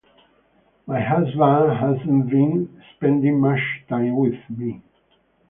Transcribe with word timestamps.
My 0.87 0.99
husband 0.99 1.77
hasn’t 1.79 2.27
been 2.27 2.81
spending 2.95 3.39
much 3.39 3.59
time 3.87 4.15
with 4.17 4.33
me. 4.49 4.81